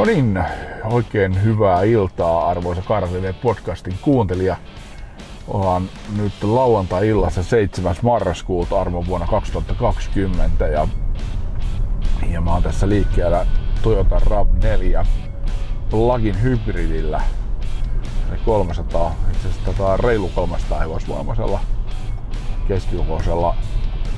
[0.00, 0.44] No niin,
[0.84, 4.56] oikein hyvää iltaa arvoisa Kartille podcastin kuuntelija.
[5.48, 7.94] Ollaan nyt lauantai-illassa 7.
[8.02, 10.88] marraskuuta arvon vuonna 2020 ja,
[12.32, 13.46] ja mä oon tässä liikkeellä
[13.82, 15.06] Toyota RAV4
[15.90, 17.20] plug-in hybridillä
[18.44, 21.60] 300, itse asiassa tätä reilu 300 hevosvoimaisella
[22.68, 23.56] keskikokoisella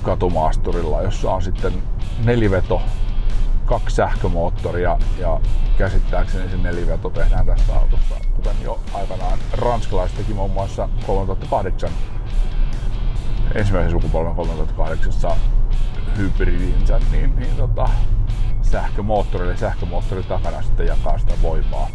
[0.03, 1.73] katumaasturilla, jossa on sitten
[2.25, 2.83] neliveto
[3.65, 5.41] kaksi sähkömoottoria ja
[5.79, 11.91] käsittääkseni se neliveto tehdään tästä autosta, kuten jo aikanaan ranskalaiset teki muun muassa 3008
[13.55, 15.33] ensimmäisen sukupolven 3008
[16.17, 17.89] hybridinsä, niin, niin tota,
[18.63, 21.89] sähkömoottori eli sähkömoottori takana sitten jakaa sitä voimaa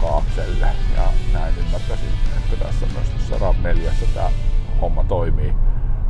[0.00, 0.66] kaakselle.
[0.96, 4.30] Ja näin ymmärtäisin, että tässä myös tässä RAV4 tämä
[4.80, 5.54] homma toimii.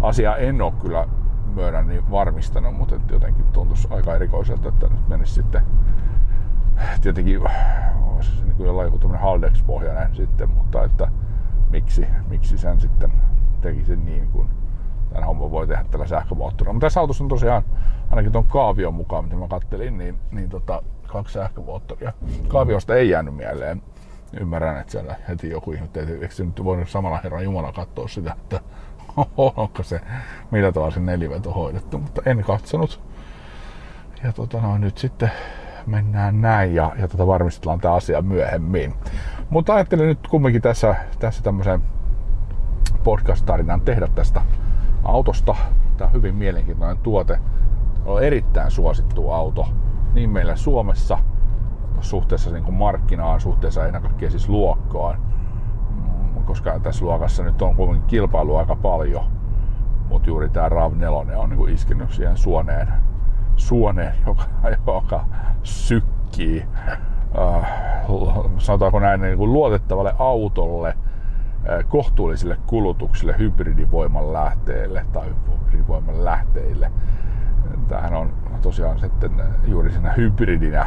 [0.03, 1.09] Asia en ole kyllä
[1.59, 5.63] myönnän niin varmistanut, mutta jotenkin tuntuisi aika erikoiselta, että nyt menisi sitten
[7.03, 7.41] tietenkin
[8.15, 11.09] olisi se niin jollain joku Haldex-pohjainen sitten, mutta että
[11.71, 13.13] miksi, miksi sen sitten
[13.61, 14.49] tekisi niin kuin
[15.09, 16.73] tämän homman voi tehdä tällä sähkömoottorilla.
[16.73, 17.63] Mutta tässä autossa on tosiaan,
[18.11, 22.13] ainakin tuon kaavion mukaan, mitä mä kattelin, niin, niin tota, kaksi sähkömoottoria.
[22.49, 23.83] Kaaviosta ei jäänyt mieleen.
[24.41, 28.09] Ymmärrän, että siellä heti joku ihmettä, että eikö se nyt voinut samalla herran Jumala katsoa
[28.09, 28.61] sitä, että
[29.37, 30.01] onko se,
[30.51, 33.01] millä tavalla se neliveto hoidettu, mutta en katsonut.
[34.25, 35.31] Ja tota, no, nyt sitten
[35.87, 38.95] mennään näin ja, ja tota varmistellaan tämä asia myöhemmin.
[39.51, 41.83] Mutta ajattelin nyt kumminkin tässä, tässä tämmöisen
[43.05, 44.43] podcast-tarinan tehdä tästä
[45.05, 45.55] autosta.
[45.97, 47.39] Tämä on hyvin mielenkiintoinen tuote.
[48.07, 49.69] On erittäin suosittu auto
[50.15, 51.19] niin meillä Suomessa
[52.01, 55.28] suhteessa niin kuin markkinaan, suhteessa ennen kaikkea siis luokkaan
[56.49, 59.25] koska tässä luokassa nyt on kuitenkin kilpailu aika paljon.
[60.09, 62.89] Mutta juuri tämä RAV4 on niin iskenyt siihen suoneen,
[63.57, 64.43] suoneen joka,
[64.87, 65.25] joka
[65.63, 66.65] sykkii.
[67.39, 67.71] Äh,
[68.59, 76.93] sanotaanko näin niin kuin luotettavalle autolle, äh, kohtuullisille kulutuksille, hybridivoiman lähteille tai hybridivoiman lähteille.
[77.89, 80.87] Tämähän on tosiaan sitten juuri siinä hybridinä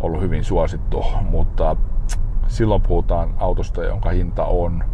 [0.00, 1.76] ollut hyvin suosittu, mutta
[2.48, 4.84] silloin puhutaan autosta, jonka hinta on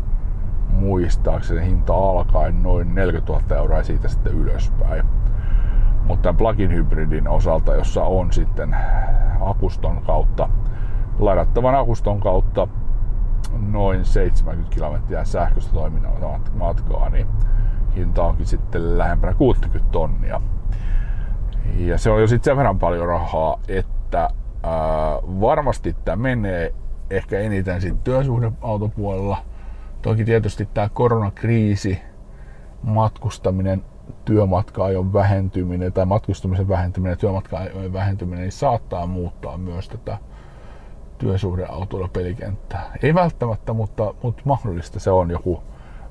[0.69, 5.04] muistaakseni hinta alkaen noin 40 000 euroa ja siitä sitten ylöspäin.
[6.04, 8.76] Mutta tämän plug-in hybridin osalta, jossa on sitten
[9.41, 10.48] akuston kautta,
[11.19, 12.69] ladattavan akuston kautta
[13.70, 17.26] noin 70 kilometriä sähköistä toiminnan matkaa, niin
[17.97, 20.41] hinta onkin sitten lähempänä 60 tonnia.
[21.76, 24.31] Ja se on jo sitten sen verran paljon rahaa, että
[24.62, 26.75] ää, varmasti tämä menee
[27.16, 29.36] ehkä eniten sitten työsuhdeautopuolella.
[30.02, 32.02] Toki tietysti tämä koronakriisi,
[32.82, 33.84] matkustaminen,
[34.25, 40.19] työmatka-ajon vähentyminen tai matkustamisen vähentyminen, työmatka-ajon vähentyminen, niin saattaa muuttaa myös tätä
[41.19, 42.92] työsuhdeautoilla pelikenttää.
[43.02, 45.62] Ei välttämättä, mutta, mutta mahdollista se on joku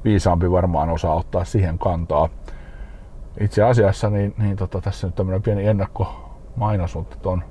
[0.04, 2.30] viisaampi varmaan osaa ottaa siihen kantaa.
[3.40, 7.44] Itse asiassa niin, niin tota, tässä nyt tämmöinen pieni ennakkomainos, mutta on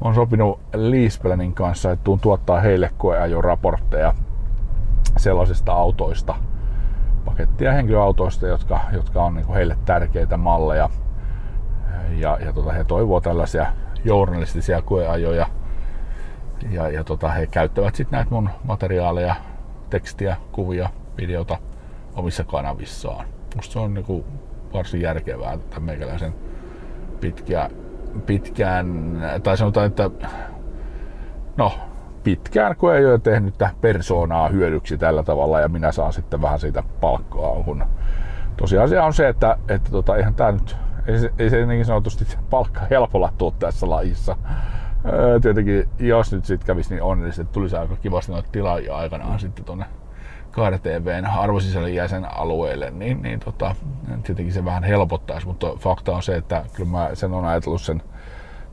[0.00, 4.14] on sopinut Leaseplanin kanssa, että tuun tuottaa heille koeajoraportteja
[5.16, 6.34] sellaisista autoista,
[7.24, 10.90] pakettia henkilöautoista, jotka, jotka on niin heille tärkeitä malleja.
[12.10, 13.66] Ja, ja tota, he toivoo tällaisia
[14.04, 15.46] journalistisia koeajoja.
[16.70, 19.34] Ja, ja tota, he käyttävät sitten näitä mun materiaaleja,
[19.90, 21.58] tekstiä, kuvia, videota
[22.14, 23.26] omissa kanavissaan.
[23.56, 24.24] Musta se on niin kuin
[24.72, 26.34] varsin järkevää, että meikäläisen
[27.20, 27.70] pitkä
[28.26, 30.10] pitkään, tai sanotaan, että
[31.56, 31.72] no,
[32.24, 36.82] pitkään kun ei ole tehnyt persoonaa hyödyksi tällä tavalla ja minä saan sitten vähän siitä
[37.00, 37.84] palkkaa, kun
[38.56, 42.24] tosiasia on se, että, että tota, eihän tämä nyt, ei se, ei se niin sanotusti
[42.50, 44.36] palkka helpolla tuu tässä lajissa.
[45.12, 49.40] Öö, tietenkin, jos nyt sitten kävisi niin onnellisesti, että tulisi aika kivasti noita tilaajia aikanaan
[49.40, 49.84] sitten tuonne
[50.52, 53.74] KRTVn arvosisällön jäsenalueelle, niin, niin tota,
[54.22, 58.02] tietenkin se vähän helpottaisi, mutta fakta on se, että kyllä mä sen on ajatellut sen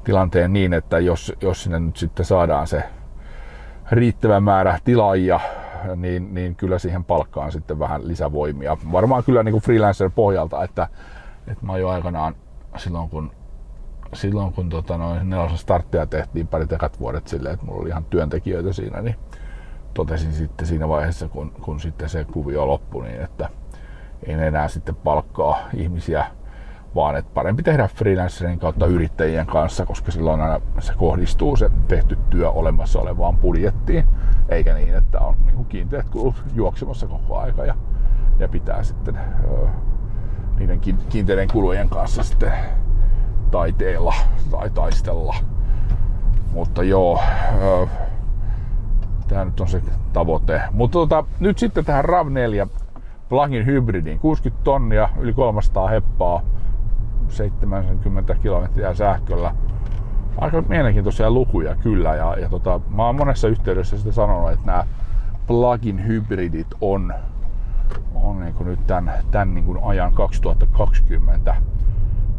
[0.04, 2.84] tilanteen niin, että jos, jos sinne nyt sitten saadaan se
[3.92, 5.40] riittävä määrä tilaajia,
[5.96, 8.78] niin, niin kyllä siihen palkkaan sitten vähän lisävoimia.
[8.92, 10.88] Varmaan kyllä niin kuin freelancer pohjalta, että,
[11.48, 12.36] että mä jo aikanaan
[12.78, 13.32] silloin kun
[14.14, 18.06] silloin kun tota, noin nelosen starttia tehtiin pari tekat vuodet silleen, että mulla oli ihan
[18.06, 19.16] työntekijöitä siinä, niin
[19.94, 23.50] totesin sitten siinä vaiheessa, kun, kun sitten se kuvio loppui, niin että
[24.24, 26.26] en enää sitten palkkaa ihmisiä,
[26.96, 32.18] vaan että parempi tehdä freelancerin kautta yrittäjien kanssa, koska silloin aina se kohdistuu se tehty
[32.30, 34.06] työ olemassa olevaan budjettiin,
[34.50, 37.76] eikä niin, että on niin kiinteät kulut juoksemassa koko aika ja,
[38.40, 39.68] ja pitää sitten ö,
[40.60, 42.54] niiden kiinteiden kulujen kanssa sitten
[43.52, 44.14] taiteella
[44.52, 45.36] tai taistella.
[46.52, 47.20] mutta joo,
[49.28, 49.82] tämä nyt on se
[50.14, 50.62] tavoite.
[50.72, 52.70] Mutta tota, nyt sitten tähän RAV4
[53.30, 54.20] plug-in hybridiin.
[54.20, 56.42] 60 tonnia, yli 300 heppaa,
[57.30, 59.56] 70 kilometriä sähköllä.
[60.38, 62.16] Aika mielenkiintoisia lukuja kyllä.
[62.16, 64.86] Ja, ja tota, mä oon monessa yhteydessä sitten sanonut, että nämä
[65.48, 67.14] plug-in hybridit on,
[68.14, 71.56] on niin nyt tämän, tämän niin ajan 2020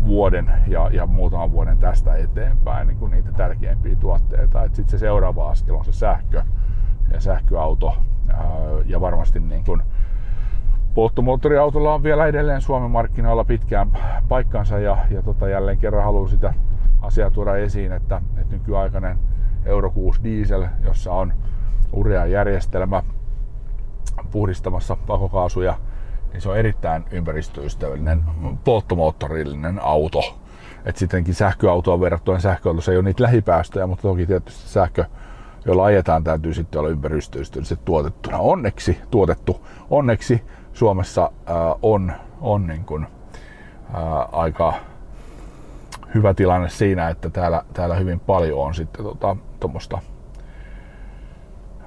[0.07, 4.63] vuoden ja, ja muutaman vuoden tästä eteenpäin niin kuin niitä tärkeimpiä tuotteita.
[4.63, 6.43] Sitten se seuraava askel on se sähkö
[7.13, 7.97] ja sähköauto
[8.29, 8.45] ää,
[8.87, 9.83] ja varmasti niin kuin
[10.95, 13.91] polttomoottoriautolla on vielä edelleen Suomen markkinoilla pitkään
[14.29, 16.55] paikkansa ja, ja tota, jälleen kerran haluan sitä
[17.03, 19.19] asiaa tuoda esiin, että, että nykyaikainen
[19.65, 21.33] Euro 6 diesel, jossa on
[21.93, 23.03] urea järjestelmä
[24.31, 25.75] puhdistamassa pakokaasuja,
[26.33, 28.25] niin se on erittäin ympäristöystävällinen
[28.65, 30.21] polttomoottorillinen auto.
[30.85, 35.05] Et sittenkin sähköautoon verrattuna sähköautossa ei ole niitä lähipäästöjä, mutta toki tietysti sähkö,
[35.65, 38.39] jolla ajetaan, täytyy sitten olla ympäristöystävällisesti tuotettuna.
[38.39, 39.67] Onneksi tuotettu.
[39.91, 40.43] Onneksi
[40.81, 43.07] Suomessa äh, on, on niin kuin,
[43.95, 44.01] äh,
[44.33, 44.75] aika
[46.15, 49.05] hyvä tilanne siinä, että täällä, täällä hyvin paljon on sitten
[49.61, 49.99] tuommoista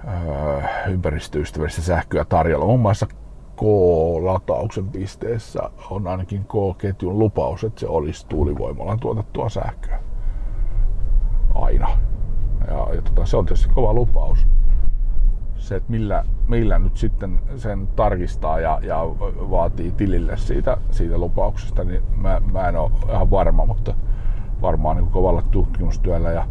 [0.03, 2.65] tota, ympäristöystävällistä sähköä tarjolla.
[2.65, 3.07] Muun muassa
[3.55, 9.99] K-latauksen pisteessä on ainakin K-ketjun lupaus, että se olisi tuulivoimalan tuotettua sähköä.
[11.55, 11.89] Aina.
[12.67, 14.47] Ja, ja tota, se on tietysti kova lupaus
[15.63, 18.97] se, että millä, millä nyt sitten sen tarkistaa ja, ja
[19.51, 23.95] vaatii tilille siitä, siitä lupauksesta, niin mä, mä en ole ihan varma, mutta
[24.61, 26.47] varmaan niin kovalla tutkimustyöllä ja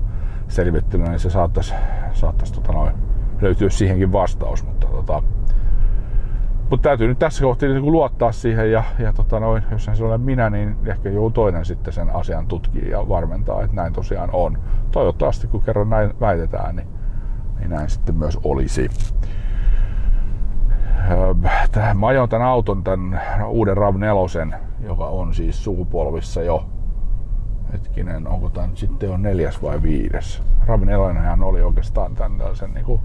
[0.48, 1.74] selvittelyllä niin se saattaisi,
[2.12, 2.94] saattaisi tota noin,
[3.40, 4.64] löytyä siihenkin vastaus.
[4.64, 5.22] Mutta, tota,
[6.70, 10.18] mutta täytyy nyt tässä kohtaa niin luottaa siihen ja, ja tota noin, jos se ole
[10.18, 14.58] minä, niin ehkä joku toinen sitten sen asian tutkii ja varmentaa, että näin tosiaan on.
[14.90, 17.01] Toivottavasti kun kerran näin väitetään, niin
[17.62, 18.90] niin näin sitten myös olisi.
[21.10, 21.34] Öö,
[21.94, 26.66] mä ajoin tämän auton, tämän uuden RAV4, joka on siis sukupolvissa jo
[27.72, 30.42] hetkinen, onko tämä nyt sitten on neljäs vai viides.
[30.66, 33.00] RAV4 oli oikeastaan tällaisen niin kuin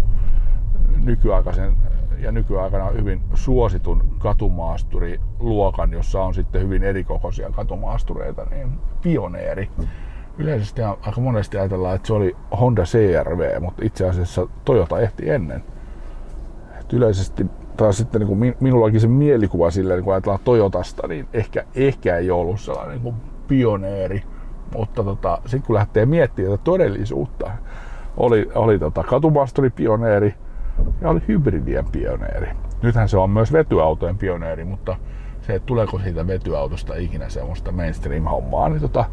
[1.04, 1.78] nykyaikaisen
[2.20, 8.72] ja nykyaikana hyvin suositun katumaasturiluokan, jossa on sitten hyvin erikokoisia katumaastureita, niin
[9.02, 9.70] pioneeri
[10.38, 15.64] yleisesti aika monesti ajatellaan, että se oli Honda CRV, mutta itse asiassa Toyota ehti ennen.
[16.82, 17.46] Et yleisesti
[17.78, 22.32] taas sitten niin kuin minullakin se mielikuva silleen, kun ajatellaan Toyotasta, niin ehkä, ehkä ei
[22.32, 23.16] ollut sellainen niin kuin
[23.48, 24.24] pioneeri.
[24.76, 27.52] Mutta tota, sitten kun lähtee miettimään tätä todellisuutta,
[28.18, 29.04] oli, oli tota
[29.76, 30.36] pioneeri
[31.02, 32.48] ja oli hybridien pioneeri.
[32.82, 34.96] Nythän se on myös vetyautojen pioneeri, mutta
[35.42, 39.06] se, että tuleeko siitä vetyautosta ikinä semmoista mainstream-hommaa, niin tota,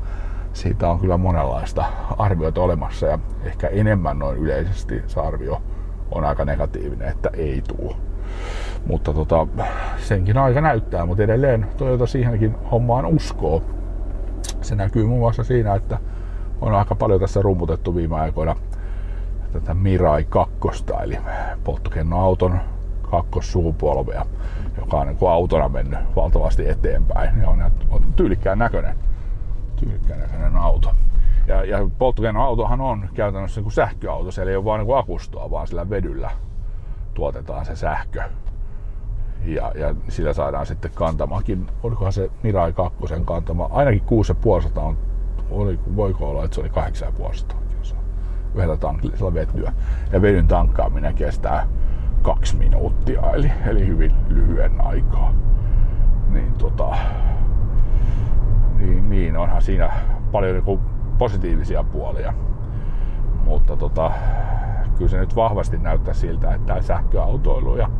[0.54, 1.84] siitä on kyllä monenlaista
[2.18, 5.62] arvioita olemassa ja ehkä enemmän noin yleisesti se arvio
[6.10, 7.96] on aika negatiivinen, että ei tuu.
[8.86, 9.46] Mutta tota,
[9.98, 13.62] senkin aika näyttää, mutta edelleen Toyota siihenkin hommaan uskoo.
[14.60, 15.98] Se näkyy muun muassa siinä, että
[16.60, 18.56] on aika paljon tässä rummutettu viime aikoina
[19.52, 20.52] tätä Mirai 2,
[21.02, 21.18] eli
[21.64, 22.60] polttokennoauton
[23.10, 24.26] kakkossukupolvea,
[24.78, 28.96] joka on niin kuin autona mennyt valtavasti eteenpäin ja on, on tyylikkään näköinen
[29.76, 30.92] tyylikkään auto.
[31.46, 35.66] Ja, ja polttokennoautohan on käytännössä niin kuin sähköauto, siellä ei ole vain niin akustoa, vaan
[35.66, 36.30] sillä vedyllä
[37.14, 38.22] tuotetaan se sähkö.
[39.44, 44.02] Ja, ja sillä saadaan sitten kantamakin, olikohan se Mirai 2 kantama, ainakin
[44.74, 44.98] 6,5 on,
[45.50, 46.70] oli, voiko olla, että se oli
[47.50, 47.64] 8,5
[48.54, 49.72] yhdellä tankilla vetyä.
[50.12, 51.66] Ja vedyn tankkaaminen kestää
[52.22, 55.34] kaksi minuuttia, eli, eli hyvin lyhyen aikaa.
[56.28, 56.96] Niin tota,
[58.84, 59.90] niin, niin onhan siinä
[60.32, 60.80] paljon niin
[61.18, 62.34] positiivisia puolia.
[63.44, 64.10] Mutta tota,
[64.96, 67.90] kyllä se nyt vahvasti näyttää siltä, että tämä sähköautoilu ja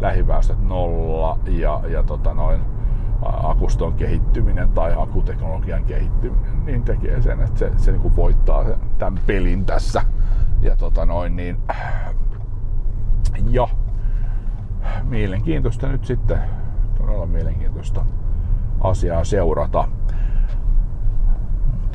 [0.00, 2.60] lähipäästöt nolla ja, ja tota noin,
[3.22, 8.64] akuston kehittyminen tai akuteknologian kehittyminen niin tekee sen, että se, se niin voittaa
[8.98, 10.02] tämän pelin tässä.
[10.60, 11.56] Ja tota noin, niin,
[13.50, 13.68] ja
[15.04, 16.38] mielenkiintoista nyt sitten,
[16.98, 18.04] todella mielenkiintoista
[18.80, 19.88] asiaa seurata.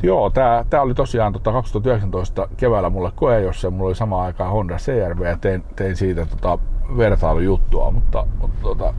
[0.02, 4.52] Joo, tää, tää oli tosiaan tota 2019 keväällä mulle koe, jossa mulla oli sama aikaan
[4.52, 6.58] Honda CRV ja tein, tein siitä tota
[6.96, 8.94] vertailujuttua, mutta, mutta tota,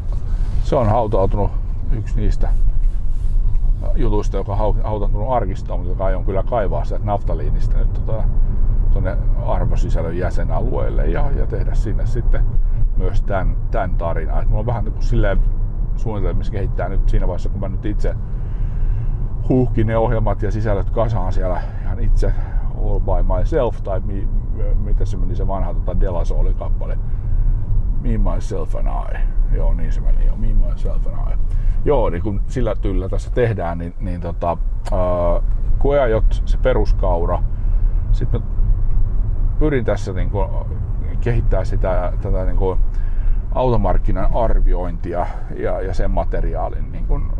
[0.63, 1.51] se on hautautunut
[1.91, 2.49] yksi niistä
[3.95, 8.23] jutuista, joka on hautautunut arkistoon, mutta joka aion kyllä kaivaa sieltä naftaliinista nyt tota,
[8.93, 12.43] tuonne arvosisällön jäsenalueelle ja, ja tehdä sinne sitten
[12.97, 14.47] myös tämän, tämän tarinan.
[14.47, 15.39] Mulla on vähän niin kuin silleen
[15.95, 18.15] suunnitelmissa kehittää nyt siinä vaiheessa, kun mä nyt itse
[19.49, 22.33] huuhki ne ohjelmat ja sisällöt kasaan siellä ihan itse
[22.77, 24.27] All by Myself, tai mi,
[24.83, 26.97] mitä se meni se vanha tota Della Soulin kappale.
[28.01, 29.17] Me, Myself and I.
[29.55, 30.35] Joo, niin se meni jo.
[30.35, 31.37] Me, Myself and I.
[31.85, 34.57] Joo, niin kun sillä tyllä tässä tehdään, niin, niin tota,
[34.91, 35.41] ää,
[35.77, 37.43] koeajot, se peruskaura.
[38.11, 38.47] Sitten mä
[39.59, 40.31] pyrin tässä niin
[41.21, 42.79] kehittää sitä, tätä niin kuin,
[43.57, 47.33] automarkkinan arviointia ja, ja sen materiaalin, niin kun,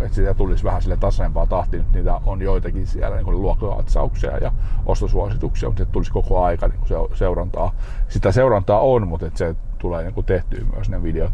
[0.00, 1.78] että sitä tulisi vähän sille tasaisempaa tahtia.
[1.78, 4.52] Nyt niitä on joitakin siellä niin luokkakatsauksia ja
[4.86, 7.72] ostosuosituksia, mutta se tulisi koko aika niin se, seurantaa.
[8.08, 11.32] Sitä seurantaa on, mutta että se tulee niin tehtyä myös ne videot.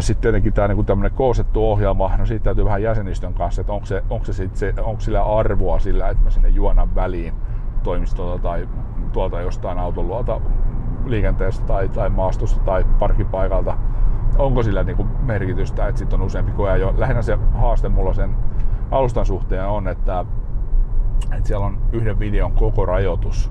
[0.00, 3.86] Sitten tietenkin tämä niin tämmöinen koosettu ohjelma, no siitä täytyy vähän jäsenistön kanssa, että onko,
[3.86, 7.34] se, onko, se sit se, onko sillä arvoa sillä, että mä sinne juonan väliin
[7.82, 8.68] toimistolta tai
[9.12, 10.40] tuolta jostain auton luolta
[11.06, 13.78] liikenteestä tai, tai maastosta tai parkkipaikalta,
[14.38, 16.94] onko sillä niin kuin merkitystä, että sitten on useampi koe jo.
[16.96, 18.36] Lähinnä se haaste mulla sen
[18.90, 20.24] alustan suhteen on, että,
[21.32, 23.50] että siellä on yhden videon koko rajoitus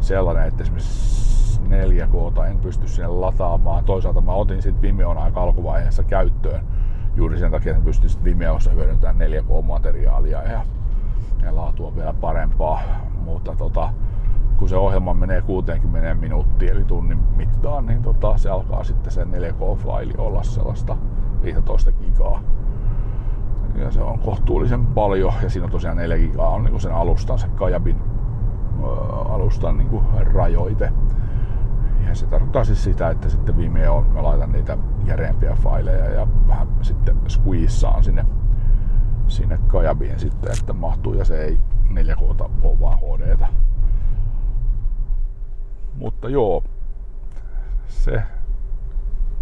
[0.00, 3.84] sellainen, että esimerkiksi 4K en pysty sinne lataamaan.
[3.84, 6.64] Toisaalta mä otin sitten Vimeon aika alkuvaiheessa käyttöön
[7.16, 10.60] juuri sen takia, että pystyn sitten Vimeossa hyödyntämään 4K-materiaalia ja,
[11.42, 12.80] ja laatu on vielä parempaa.
[13.24, 13.92] Mutta tota,
[14.56, 19.24] kun se ohjelma menee 60 minuuttia eli tunnin mittaan, niin tota, se alkaa sitten se
[19.24, 20.96] 4K-faili olla sellaista
[21.42, 22.42] 15 gigaa.
[23.74, 27.38] Ja se on kohtuullisen paljon ja siinä on tosiaan 4 gigaa on niin sen alustan,
[27.38, 27.96] sen Kajabin
[29.28, 30.00] alustan niin
[30.34, 30.92] rajoite.
[32.08, 36.68] Ja se tarkoittaa siis sitä, että sitten Vimeo mä laitan niitä järeempiä faileja ja vähän
[36.82, 38.26] sitten squeezaan sinne,
[39.28, 42.22] sinne Kajabiin sitten, että mahtuu ja se ei 4K
[42.62, 43.48] ole vaan HDtä.
[45.96, 46.62] Mutta joo,
[47.86, 48.22] se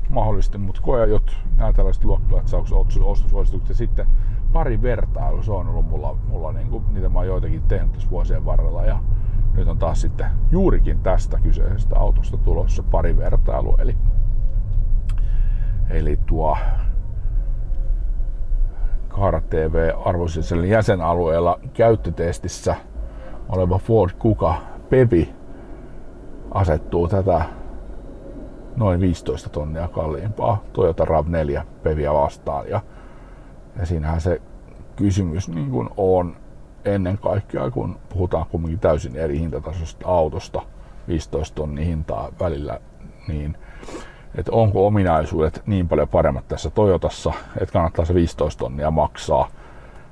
[0.08, 4.06] mahdollisesti, mutta koeajot, nämä tällaiset luokkakatsaukset, ostosuositukset ja sitten
[4.52, 8.10] pari vertailu, se on ollut mulla, mulla niin kuin, niitä mä oon joitakin tehnyt tässä
[8.10, 8.84] vuosien varrella.
[8.84, 8.98] Ja
[9.54, 13.96] nyt on taas sitten juurikin tästä kyseisestä autosta tulossa pari vertailu, eli,
[15.90, 16.58] eli tuo
[19.08, 22.76] Kaara TV arvoisella jäsenalueella käyttötestissä
[23.48, 24.54] oleva Ford Kuka
[24.90, 25.34] Pevi
[26.54, 27.44] asettuu tätä
[28.76, 32.68] noin 15 tonnia kalliimpaa Toyota RAV4 Peviä vastaan.
[32.68, 32.80] Ja,
[33.78, 34.42] ja siinähän se
[34.96, 36.36] kysymys niin kuin on
[36.84, 40.62] ennen kaikkea, kun puhutaan kumminkin täysin eri hintatasosta autosta,
[41.08, 42.80] 15 tonnia hintaa välillä,
[43.28, 43.56] niin
[44.34, 49.48] että onko ominaisuudet niin paljon paremmat tässä Toyotassa, että kannattaa se 15 tonnia maksaa,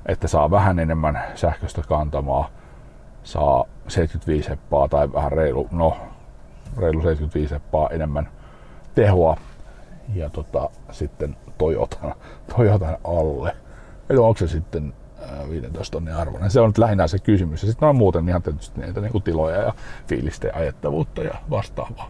[0.05, 2.49] että saa vähän enemmän sähköistä kantamaa,
[3.23, 5.97] saa 75 heppaa tai vähän reilu, no
[6.77, 8.29] reilu 75 seppaa enemmän
[8.95, 9.37] tehoa
[10.13, 12.13] ja tota, sitten Toyotan,
[12.55, 13.55] Toyotan alle.
[14.09, 14.93] Eli onko se sitten
[15.49, 16.51] 15 tonnin arvoinen.
[16.51, 17.63] Se on nyt lähinnä se kysymys.
[17.63, 19.73] Ja sitten on muuten ihan tietysti niitä niin kuin tiloja ja
[20.07, 22.09] fiilistä ja ajettavuutta ja vastaavaa.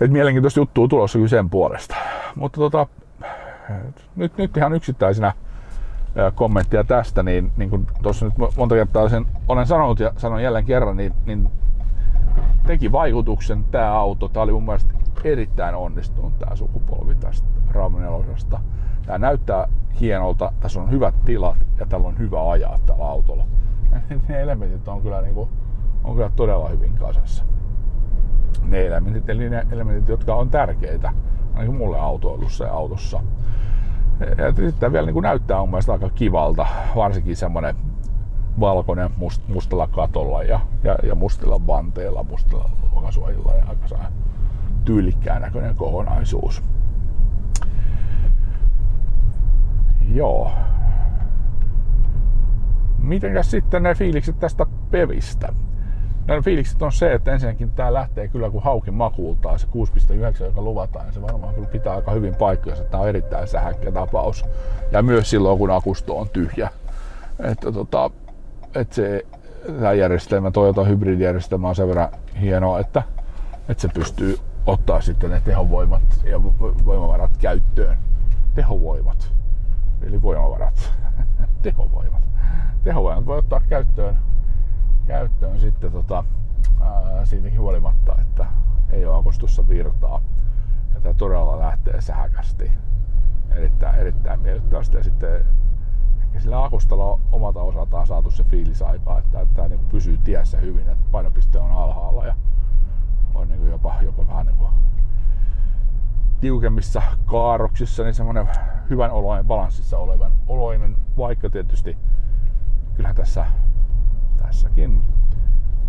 [0.00, 1.96] Et mielenkiintoista juttua tulossa kyllä sen puolesta.
[2.34, 2.86] Mutta tota,
[4.16, 5.32] nyt, nyt ihan yksittäisenä
[6.34, 10.64] kommenttia tästä, niin, niin kuin tuossa nyt monta kertaa sen olen sanonut ja sanon jälleen
[10.64, 11.50] kerran, niin, niin
[12.68, 14.28] teki vaikutuksen tämä auto.
[14.28, 14.94] Tämä oli mun mielestä
[15.24, 18.58] erittäin onnistunut tämä sukupolvi tästä Rav4.
[19.06, 19.68] Tämä näyttää
[20.00, 23.44] hienolta, tässä on hyvät tilat ja tällä on hyvä ajaa tällä autolla.
[24.28, 25.48] Ne elementit on kyllä, niin kuin,
[26.04, 27.44] on kyllä todella hyvin kasassa.
[28.62, 31.12] Ne elementit, eli ne elementit, jotka on tärkeitä,
[31.54, 33.20] ainakin mulle autoilussa ja autossa.
[34.20, 37.76] Ja sitten vielä niin kuin näyttää mun mielestä aika kivalta, varsinkin semmonen
[38.60, 43.98] valkoinen must, mustalla katolla ja, ja, ja mustilla vanteilla, mustilla lokasuojilla ja aika
[44.84, 46.62] tyylikkään näköinen kokonaisuus.
[50.14, 50.50] Joo.
[52.98, 55.52] Mitenkäs sitten ne fiilikset tästä pevistä?
[56.26, 60.62] No, fiilikset on se, että ensinnäkin tää lähtee kyllä kuin haukin makuultaan se 6.9, joka
[60.62, 62.34] luvataan, ja se varmaan kyllä pitää aika hyvin
[62.72, 64.44] että tämä on erittäin sähäkkä tapaus.
[64.92, 66.70] Ja myös silloin, kun akusto on tyhjä.
[67.40, 68.10] Että tota,
[68.74, 69.26] että se
[69.66, 72.08] tämä järjestelmä, Toyota hybridijärjestelmä on sen verran
[72.40, 73.02] hienoa, että,
[73.68, 76.42] että se pystyy ottaa sitten ne tehovoimat ja
[76.84, 77.96] voimavarat käyttöön.
[78.54, 79.32] Tehovoimat,
[80.02, 80.92] eli voimavarat.
[81.62, 82.22] tehovoimat.
[82.82, 84.16] Tehovoimat voi ottaa käyttöön,
[85.06, 86.24] käyttöön sitten tota,
[86.80, 88.46] ää, siitäkin huolimatta, että
[88.90, 90.20] ei ole akustussa virtaa.
[90.94, 92.70] Ja tämä todella lähtee sähkästi.
[93.50, 94.96] Erittäin, erittäin miellyttävästi.
[94.96, 95.44] Ja sitten
[96.34, 100.88] ja sillä akustalla omalta osaltaan saatu se fiilis aikaa, että tämä niin pysyy tiessä hyvin,
[100.88, 102.36] että painopiste on alhaalla ja
[103.34, 104.70] on niin jopa, jopa vähän niin kuin
[106.40, 108.48] tiukemmissa kaaroksissa, niin semmoinen
[108.90, 111.98] hyvän oloinen, balanssissa olevan oloinen, vaikka tietysti
[112.94, 113.46] kyllähän tässä,
[114.36, 115.02] tässäkin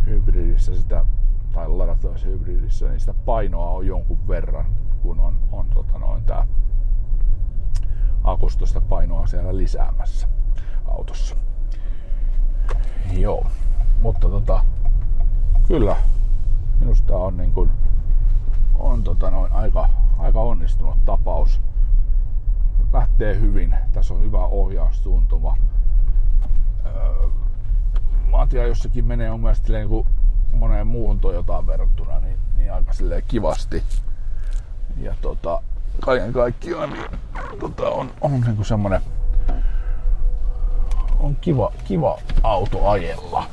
[0.05, 1.05] hybridissä sitä,
[1.51, 4.65] tai ladattavassa hybridissä, niin sitä painoa on jonkun verran,
[5.01, 6.47] kun on, on tota noin tää
[8.31, 10.27] akustosta painoa siellä lisäämässä
[10.85, 11.35] autossa.
[13.11, 13.47] Joo,
[14.01, 14.65] mutta tota,
[15.67, 15.95] kyllä
[16.79, 17.71] minusta on niin kuin,
[18.75, 21.61] on tota noin aika, aika onnistunut tapaus.
[22.93, 25.57] Lähtee hyvin, tässä on hyvä ohjaustuntuma.
[26.85, 27.27] Öö,
[28.29, 30.07] Matia jossakin menee mun mielestä niin kuin
[30.53, 32.91] moneen muuhun Toyotaan verrattuna niin, niin aika
[33.27, 33.83] kivasti.
[34.97, 35.61] Ja tota,
[35.99, 37.05] kaiken kaikkiaan niin,
[37.59, 39.01] tota, on, on niin kuin semmonen
[41.19, 43.43] on kiva, kiva auto ajella.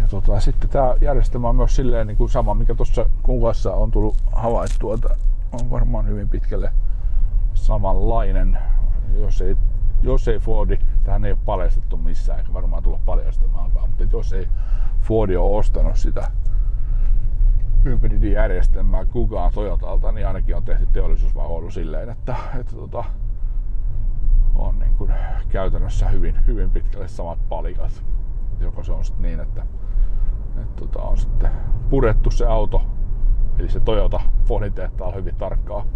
[0.00, 3.90] Ja tota, sitten tämä järjestelmä on myös silleen niin kuin sama, mikä tuossa kuvassa on
[3.90, 5.08] tullut havaittua, että
[5.52, 6.72] on varmaan hyvin pitkälle
[7.54, 8.58] samanlainen,
[9.14, 9.56] jos ei,
[10.02, 14.48] jos ei Fordi, tähän ei ole paljastettu missään, eikä varmaan tulla paljastamaankaan, mutta jos ei
[15.02, 16.30] Fordi ole ostanut sitä
[17.84, 23.04] hybridijärjestelmää kukaan Toyotalta, niin ainakin on tehty teollisuusvakoilu silleen, että, että tota,
[24.54, 25.12] on niin kuin
[25.48, 28.02] käytännössä hyvin, hyvin pitkälle samat palikat.
[28.60, 29.66] Joko se on sitten niin, että,
[30.62, 31.50] että tota, on sitten
[31.90, 32.82] purettu se auto,
[33.58, 35.86] eli se Toyota Fordin tehtaalla hyvin tarkkaa.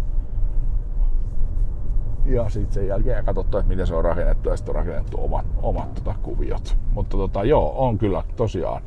[2.25, 5.45] Ja sitten sen jälkeen katsottu, että miten se on rakennettu ja sitten on rakennettu omat,
[5.61, 6.77] omat tota, kuviot.
[6.93, 8.81] Mutta tota, joo, on kyllä tosiaan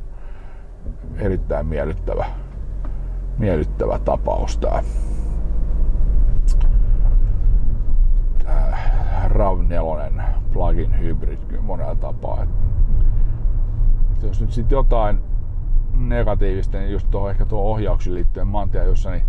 [1.16, 2.24] erittäin miellyttävä,
[3.40, 4.82] miellyttävä tapaus tää.
[9.26, 12.42] RAV4 plug-in hybrid monella tapaa.
[12.42, 12.48] Et,
[14.22, 15.18] jos nyt sitten jotain
[15.96, 19.22] negatiivista, niin just tuohon ehkä tuohon ohjauksiin liittyen maantieajossa, niin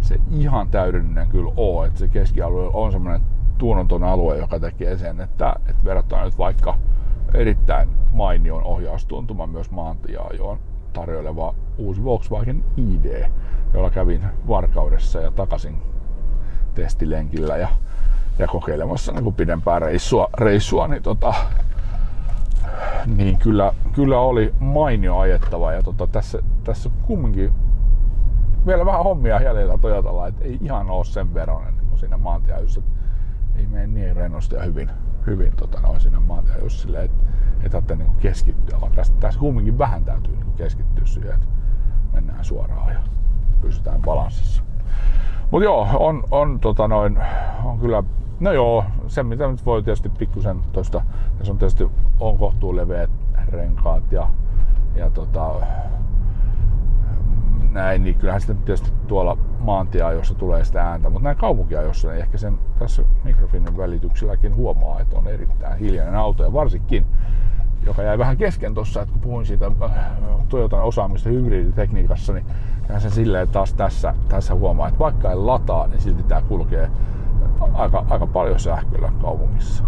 [0.00, 3.22] se ihan täydellinen kyllä on, että se keskialue on semmoinen
[3.58, 6.78] tuunnoton alue, joka tekee sen, että, että verrattuna nyt vaikka
[7.34, 10.58] erittäin mainion ohjaustuntuma myös maantieajoon
[10.92, 13.24] tarjoileva uusi Volkswagen ID,
[13.74, 15.82] jolla kävin Varkaudessa ja takaisin
[16.74, 17.68] testilenkillä ja
[18.38, 21.34] ja kokeilemassa niin kuin pidempää reissua, reissua niin, tota,
[23.16, 27.52] niin kyllä, kyllä oli mainio ajettava ja tota, tässä, tässä kumminkin
[28.66, 32.82] vielä vähän hommia jäljellä Toyotalla, että ei ihan ole sen verran niin siinä maantieajussa.
[33.56, 34.90] Ei mene niin rennosti ja hyvin,
[35.26, 37.24] hyvin tota, noin siinä maantieajussa silleen, että
[37.62, 41.46] ei tarvitse niin keskittyä, vaan tässä, tässä kumminkin vähän täytyy niin keskittyä siihen, että
[42.12, 43.00] mennään suoraan ja
[43.60, 44.62] pysytään balanssissa.
[45.50, 47.18] Mutta joo, on, on, tota noin,
[47.64, 48.02] on kyllä
[48.40, 51.02] No joo, se mitä nyt voi tietysti pikkusen tuosta,
[51.42, 53.10] se on tietysti on kohtuu leveät
[53.48, 54.28] renkaat ja,
[54.94, 55.54] ja tota,
[57.74, 59.38] näin, niin kyllähän sitten tietysti tuolla
[60.16, 65.18] jossa tulee sitä ääntä, mutta näin kaupunkiajossa niin ehkä sen tässä mikrofinin välitykselläkin huomaa, että
[65.18, 67.06] on erittäin hiljainen auto ja varsinkin
[67.86, 69.90] joka jäi vähän kesken tuossa, että kun puhuin siitä äh,
[70.48, 72.46] Toyotan osaamista hybriditekniikassa, niin
[72.98, 76.90] se silleen taas tässä, tässä huomaa, että vaikka ei lataa, niin silti tämä kulkee
[77.72, 79.84] aika, aika paljon sähköllä kaupungissa.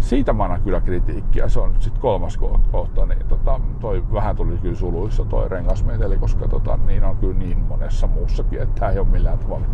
[0.00, 1.48] Siitä mä annan kyllä kritiikkiä.
[1.48, 2.38] Se on sitten kolmas
[2.72, 3.06] kohta.
[3.06, 7.58] Niin tota, toi vähän tuli kyllä suluissa toi rengasmeteli, koska tota, niin on kyllä niin
[7.58, 9.66] monessa muussakin, että tämä ei ole millään tavalla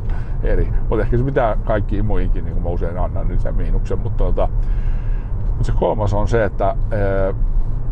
[0.43, 0.73] eri.
[0.89, 3.99] Mutta ehkä se pitää kaikkiin muihinkin, niin kuin mä usein annan, niin sen miinuksen.
[3.99, 4.49] Mutta tota,
[5.63, 6.77] se kolmas on se, että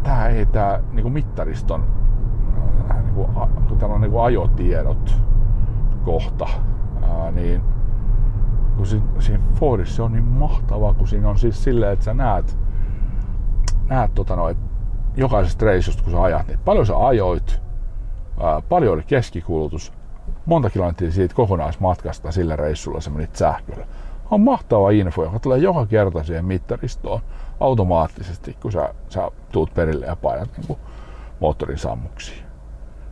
[0.03, 1.85] tämä ei tämä niin mittariston
[3.05, 3.29] niin kuin,
[3.69, 5.15] kun on niin ajotiedot
[6.05, 6.49] kohta,
[7.03, 7.74] ää, niin
[8.77, 12.59] kun siinä, siinä Fordissa on niin mahtavaa, kun siinä on siis silleen, että sä näet,
[13.89, 14.57] näet tota noin,
[15.17, 17.61] jokaisesta reissusta, kun sä ajat, niin paljon sä ajoit,
[18.41, 19.93] ää, paljon oli keskikulutus,
[20.47, 23.87] monta kilometriä siitä kokonaismatkasta sillä reissulla sä menit sähköllä.
[24.31, 27.21] On mahtava info, joka tulee joka kerta siihen mittaristoon
[27.61, 30.79] automaattisesti, kun sä, sä tuut perille ja painat niin
[31.41, 32.45] moottorin sammuksiin.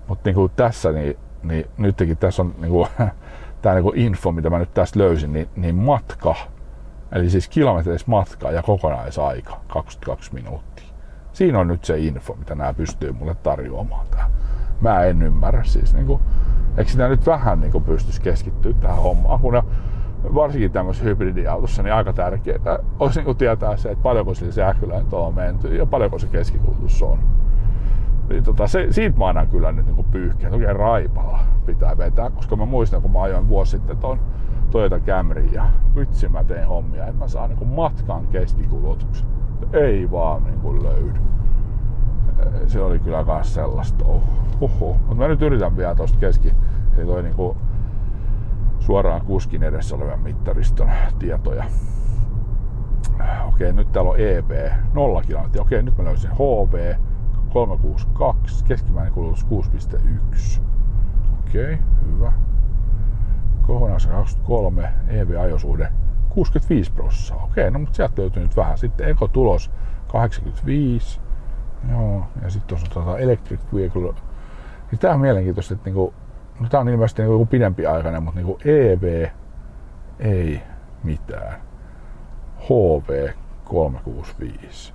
[0.08, 2.88] Mutta niin tässä, niin, niin nytkin tässä on niin kuin,
[3.62, 6.34] tämä niin info, mitä mä nyt tästä löysin, niin, niin matka,
[7.12, 10.86] eli siis kilometreissä matkaa ja kokonaisaika 22 minuuttia.
[11.32, 14.06] Siinä on nyt se info, mitä nämä pystyy mulle tarjoamaan.
[14.10, 14.30] Tää.
[14.80, 16.22] Mä en ymmärrä siis, niin kuin,
[16.76, 19.62] eikö sitä nyt vähän niin kuin pystyisi keskittyä tähän hommaan, kun ne,
[20.34, 25.34] varsinkin tämmöisessä hybridiautossa, niin aika tärkeää olisi niin tietää se, että paljonko sillä sähköläntö on
[25.34, 27.18] menty ja paljonko se keskikulutus on
[28.32, 30.50] niin tota, se, siitä mä annan kyllä nyt niin pyyhkiä.
[30.50, 34.20] Oikein raipaa pitää vetää, koska mä muistan, kun mä ajoin vuosi sitten ton
[34.70, 35.64] Toyota Camry ja
[35.96, 39.26] vitsi mä tein hommia, että mä saan niin matkan keskikulutuksen.
[39.72, 41.20] Ei vaan niin kuin löydy.
[42.66, 44.04] Se oli kyllä kans sellaista.
[44.60, 46.52] Mutta mä nyt yritän vielä tosta keski,
[46.96, 47.56] eli toi niin kuin
[48.80, 51.64] suoraan kuskin edessä olevan mittariston tietoja.
[53.48, 54.50] Okei, nyt täällä on EB,
[54.92, 55.62] 0 kilometriä.
[55.62, 56.94] Okei, nyt mä löysin HV,
[57.52, 60.60] 362, keskimmäinen kulutus 6,1.
[61.48, 62.32] Okei, hyvä.
[63.66, 65.92] Kokonaisen 23, EV-ajosuhde
[66.28, 67.44] 65 prosenttia.
[67.44, 68.78] Okei, no mutta sieltä löytyy nyt vähän.
[68.78, 69.70] Sitten ekotulos
[70.08, 71.20] 85.
[71.90, 74.14] Joo, ja sitten on tuota electric vehicle.
[74.90, 76.14] Niin tää on mielenkiintoista, että niinku,
[76.60, 79.28] no tää on ilmeisesti niinku pidempi aikainen, mutta niinku EV
[80.18, 80.62] ei
[81.04, 81.60] mitään.
[82.58, 83.28] HV
[83.64, 84.94] 365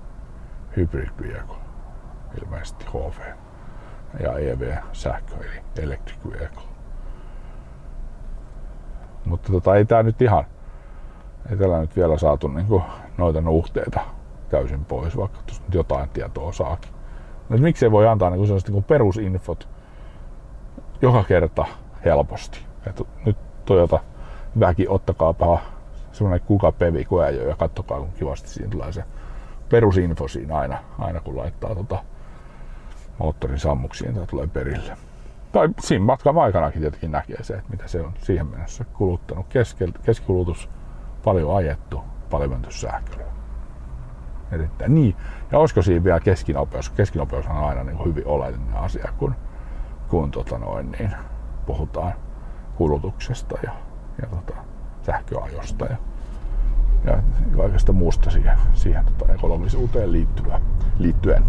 [0.77, 1.55] hybrid vehicle,
[2.41, 3.33] ilmeisesti HV
[4.19, 6.63] ja EV sähkö eli electric vehicle.
[9.25, 10.43] Mutta tota, ei tää nyt ihan,
[11.51, 12.83] ei tällä nyt vielä saatu niinku
[13.17, 13.99] noita nuhteita
[14.49, 16.91] täysin pois, vaikka nyt jotain tietoa saakin.
[17.49, 19.69] No, miksei voi antaa niinku sellaiset niinku perusinfot
[21.01, 21.65] joka kerta
[22.05, 22.65] helposti.
[22.87, 23.99] Et nyt Toyota
[24.59, 25.59] väki, ottakaapa
[26.11, 29.03] semmoinen kuka pevi koeajo ja kattokaa kun kivasti siinä tulee se
[29.69, 32.03] perusinfo siinä aina, aina kun laittaa tota
[33.19, 34.97] moottorin sammuksiin tai tulee perille.
[35.51, 39.45] Tai siinä matkan aikanakin tietenkin näkee se, että mitä se on siihen mennessä kuluttanut.
[40.03, 40.69] Keskikulutus
[41.23, 43.27] paljon ajettu, paljon menty sähköllä.
[44.51, 44.95] Erittäin.
[44.95, 45.15] Niin.
[45.51, 46.89] Ja olisiko siinä vielä keskinopeus?
[46.89, 49.35] Keskinopeus on aina niin hyvin oleellinen asia, kun,
[50.07, 51.11] kun tota noin, niin
[51.65, 52.13] puhutaan
[52.75, 53.71] kulutuksesta ja,
[54.21, 54.53] ja tota,
[55.01, 55.97] sähköajosta ja,
[57.05, 57.17] ja
[57.57, 60.11] kaikesta muusta siihen, siihen tota ekologisuuteen
[60.99, 61.43] liittyen.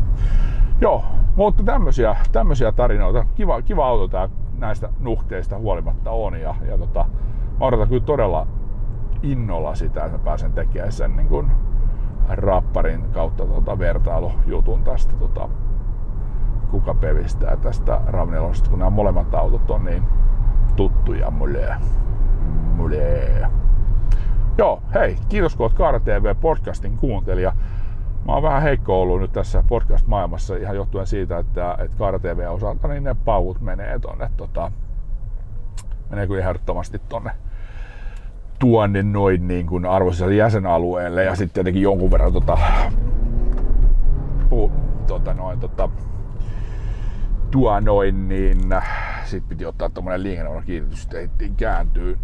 [0.81, 1.05] Joo,
[1.39, 3.25] mutta tämmöisiä, tämmöisiä tarinoita.
[3.35, 6.41] Kiva, kiva auto tää näistä nuhteista huolimatta on.
[6.41, 7.07] Ja, ja tota,
[7.61, 8.47] mä odotan kyllä todella
[9.23, 11.51] innolla sitä, että mä pääsen tekemään sen niin kun
[12.29, 15.49] rapparin kautta tota vertailujutun tästä tota,
[16.71, 20.03] kuka pevistää tästä Ravnelosesta, kun nämä molemmat autot on niin
[20.77, 21.75] tuttuja mulle.
[22.77, 23.47] mulle.
[24.59, 27.53] Joo, hei, kiitos kun oot Kaara TV podcastin kuuntelija.
[28.29, 32.47] Mä oon vähän heikko ollut nyt tässä podcast-maailmassa ihan johtuen siitä, että, että Kaara TV
[32.51, 34.73] osalta niin ne pauvut menee tonne tota,
[36.11, 37.31] menee kyllä ehdottomasti tonne
[38.59, 42.59] tuonne noin niin kuin arvoiselle jäsenalueelle ja sitten tietenkin jonkun verran tota,
[44.49, 44.73] pu,
[45.07, 45.89] tota noin, tota,
[47.51, 48.59] tuo noin, niin
[49.25, 52.19] sit piti ottaa tommonen liikennevalon kiinnitys, että kääntyy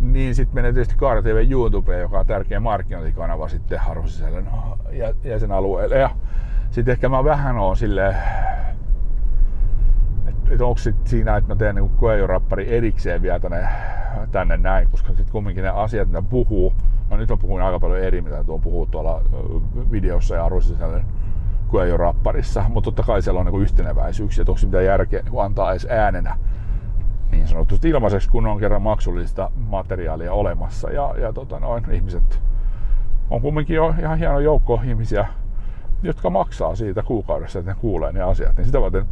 [0.00, 4.48] niin sitten menee tietysti Kaara TV YouTube, joka on tärkeä markkinointikanava sitten harvosisällön
[5.24, 5.98] jäsenalueelle.
[5.98, 6.10] Ja
[6.70, 8.16] sitten ehkä mä vähän oon silleen,
[10.28, 13.68] että et onko sit siinä, että mä teen niinku koejorappari erikseen vielä tänne,
[14.32, 16.72] tänne näin, koska sitten kumminkin ne asiat, mitä puhuu,
[17.10, 19.22] no nyt on puhunut aika paljon eri, mitä tuon puhuu tuolla
[19.90, 21.04] videossa ja arvosisällön
[21.68, 25.86] koejorapparissa, mutta totta kai siellä on niinku yhteneväisyyksiä, että onko mitään järkeä niinku antaa edes
[25.90, 26.36] äänenä
[27.30, 30.90] niin sanotusti ilmaiseksi, kun on kerran maksullista materiaalia olemassa.
[30.90, 32.42] Ja, ja tota noin, ihmiset
[33.30, 35.26] on kumminkin jo ihan hieno joukko ihmisiä,
[36.02, 38.56] jotka maksaa siitä kuukaudessa, että ne kuulee ne asiat.
[38.56, 39.06] Niin sitä varten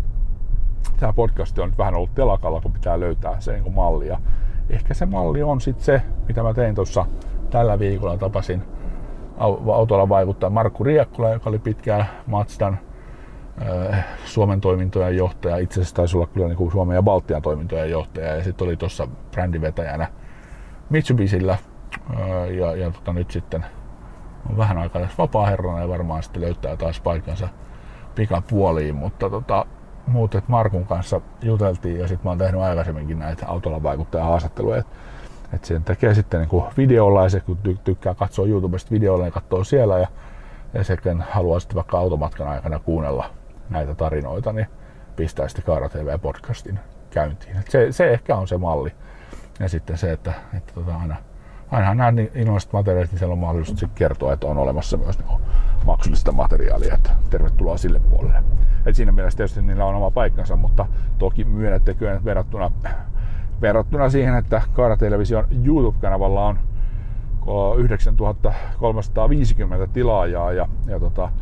[1.01, 4.09] tämä podcast on nyt vähän ollut telakalla, kun pitää löytää se niin malli.
[4.09, 4.21] Ja
[4.71, 7.07] ehkä se malli on sitten se, mitä mä tein tuossa
[7.51, 8.19] tällä viikolla.
[8.19, 8.63] Tapasin
[9.73, 12.88] autolla vaikuttaa Markku Riekkula, joka oli pitkään Matsdan Äh,
[14.25, 18.37] Suomen toimintojen johtaja, itse asiassa taisi olla kyllä niin kuin Suomen ja Baltian toimintojen johtaja
[18.37, 20.09] ja sitten oli tuossa brändivetäjänä
[20.91, 21.53] Mitsubisillä.
[21.53, 23.65] Äh, ja, ja tota, nyt sitten
[24.51, 27.49] on vähän aikaa tässä vapaa-herrana ja varmaan sitten löytää taas paikkansa
[28.15, 29.67] pikapuoliin, mutta tota,
[30.07, 33.81] muut, että Markun kanssa juteltiin ja sitten mä oon tehnyt aikaisemminkin näitä autolla
[34.23, 34.93] haastatteluja, että
[35.53, 39.65] et sen tekee sitten niin videolla ja se kun tykkää katsoa YouTubesta videolla, niin katsoo
[39.65, 40.09] siellä ja,
[40.75, 43.31] ja sekä haluaa sitten vaikka automatkan aikana kuunnella
[43.71, 44.67] näitä tarinoita, niin
[45.17, 46.79] pistää sitten Kaara TV-podcastin
[47.11, 47.57] käyntiin.
[47.69, 48.93] Se, se, ehkä on se malli.
[49.61, 51.17] Ja sitten se, että, että tota aina,
[51.71, 55.41] aina nämä innoiset materiaalit, niin siellä on mahdollisuus kertoa, että on olemassa myös niin
[55.85, 58.43] maksullista materiaalia, että tervetuloa sille puolelle.
[58.87, 60.87] Et siinä mielessä tietysti niillä on oma paikkansa, mutta
[61.19, 62.71] toki myönnettekö verrattuna,
[63.61, 66.59] verrattuna siihen, että Kaara Television YouTube-kanavalla on
[67.79, 71.33] 9350 tilaajaa ja, ja tota,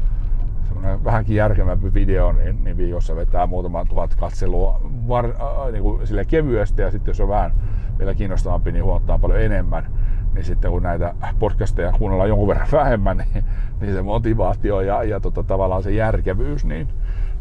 [0.69, 6.07] semmoinen vähänkin järkevämpi video, niin, niin viikossa vetää muutaman tuhat katselua var, äh, niin kuin
[6.07, 7.53] sille kevyesti ja sitten jos on vähän
[7.99, 9.87] vielä kiinnostavampi, niin huomataan paljon enemmän.
[10.35, 13.45] Niin sitten kun näitä podcasteja kuunnellaan jonkun verran vähemmän, niin,
[13.81, 16.89] niin se motivaatio ja, ja tota, tavallaan se järkevyys, niin,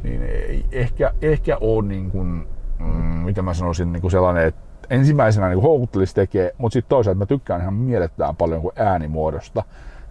[0.03, 2.47] niin ei ehkä, ehkä on niin kuin,
[2.79, 2.85] mm,
[3.25, 7.25] mitä mä sanoisin, niin kuin sellainen, että ensimmäisenä niin houkuttelisi tekee, mutta sitten toisaalta mä
[7.25, 9.63] tykkään ihan mielettään paljon kuin äänimuodosta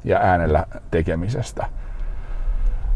[0.04, 1.66] ja äänellä tekemisestä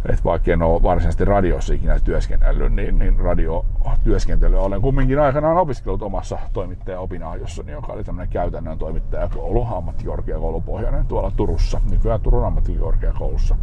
[0.04, 6.02] että vaikka en ole varsinaisesti radiossa ikinä työskennellyt, niin, niin radiotyöskentelyä olen kumminkin aikanaan opiskellut
[6.02, 13.56] omassa toimittajaopinahjossani, joka oli tämmöinen käytännön toimittajakoulu, ammattikorkeakoulupohjainen tuolla Turussa, nykyään Turun ammattikorkeakoulussa.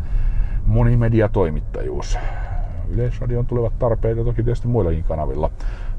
[0.65, 2.17] Monimediatoimittajuus
[2.89, 5.49] Yleisradion tulevat tarpeet ja toki tietysti muillakin kanavilla.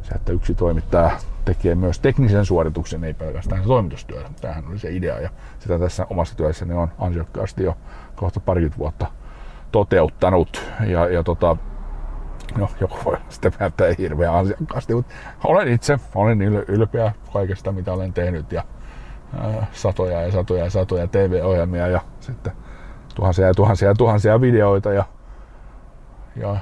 [0.03, 1.11] Se, että yksi toimittaja
[1.45, 4.23] tekee myös teknisen suorituksen, ei pelkästään se toimitustyö.
[4.41, 7.77] Tämähän oli se idea ja sitä tässä omassa työssäni on ansiokkaasti jo
[8.17, 9.07] kohta parikymmentä vuotta
[9.77, 10.63] toteuttanut.
[10.87, 11.57] Ja, ja tota,
[12.59, 18.13] no joku voi sitten päättää hirveän ansiokkaasti, mutta olen itse, olen ylpeä kaikesta mitä olen
[18.13, 18.65] tehnyt ja
[19.39, 22.53] ää, satoja ja satoja ja satoja TV-ohjelmia ja sitten
[23.15, 25.05] tuhansia ja tuhansia ja tuhansia videoita ja,
[26.37, 26.57] ja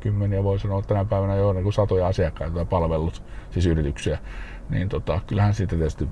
[0.00, 4.18] kymmeniä voi sanoa tänä päivänä jo niin kuin satoja asiakkaita tai palvellut, siis yrityksiä,
[4.70, 6.08] niin tota, kyllähän siitä tietysti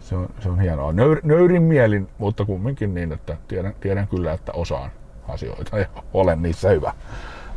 [0.00, 0.92] se on, se on hienoa.
[0.92, 4.90] Nöyr, nöyrin mielin, mutta kumminkin niin, että tiedän, tiedän kyllä, että osaan
[5.28, 6.92] asioita ja olen niissä hyvä.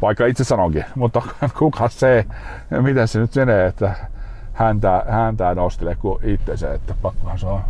[0.02, 1.22] Vaikka itse sanonkin, mutta
[1.60, 2.26] kuka se,
[2.82, 3.96] miten se nyt menee, että
[4.54, 7.62] häntä, häntä nostele kuin itse se, että pakkohan se on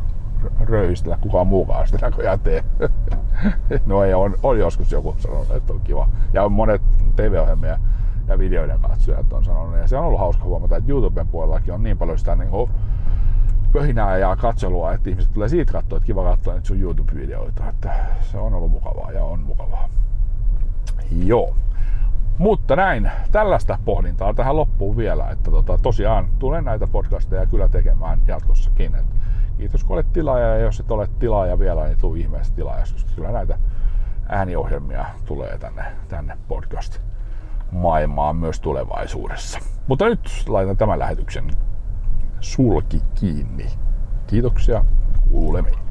[0.59, 2.39] röyhistellä kukaan muukaan sitä näköjään
[3.85, 6.09] no ei, on, on joskus joku sanonut, että on kiva.
[6.33, 6.81] Ja monet
[7.15, 7.79] TV-ohjelmia
[8.27, 9.77] ja videoiden katsojat on sanonut.
[9.77, 12.49] Ja se on ollut hauska huomata, että YouTuben puolellakin on niin paljon sitä niin
[13.73, 17.69] pöhinää ja katselua, että ihmiset tulee siitä katsoa, että kiva katsoa nyt sun YouTube-videoita.
[17.69, 19.89] Että se on ollut mukavaa ja on mukavaa.
[21.25, 21.55] Joo.
[22.37, 28.19] Mutta näin, tällaista pohdintaa tähän loppuun vielä, että tota, tosiaan tulen näitä podcasteja kyllä tekemään
[28.27, 28.95] jatkossakin.
[28.95, 29.05] Et
[29.57, 33.11] kiitos kun olet tilaaja ja jos et ole tilaaja vielä, niin tuu ihmeessä tilaaja, koska
[33.15, 33.59] kyllä näitä
[34.29, 37.01] ääniohjelmia tulee tänne, tänne podcast
[37.71, 39.59] maailmaan myös tulevaisuudessa.
[39.87, 41.45] Mutta nyt laitan tämän lähetyksen
[42.41, 43.65] sulki kiinni.
[44.27, 44.85] Kiitoksia,
[45.29, 45.90] kuulemiin.